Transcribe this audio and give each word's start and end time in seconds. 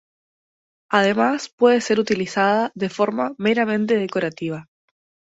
Además 0.89 1.49
puede 1.49 1.79
ser 1.79 1.99
utilizada 1.99 2.71
de 2.73 2.89
forma 2.89 3.35
meramente 3.37 3.97
decorativa. 3.99 4.67